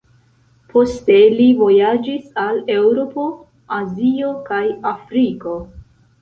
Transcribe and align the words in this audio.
Poste 0.69 1.17
li 1.33 1.45
vojaĝis 1.59 2.23
al 2.45 2.57
Eŭropo, 2.77 3.27
Azio 3.77 4.33
kaj 4.49 4.63
Afriko. 4.95 5.55